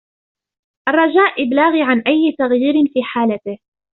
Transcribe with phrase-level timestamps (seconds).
[0.89, 3.57] الرجاء ابلاغي عن أي تغيير في حالته.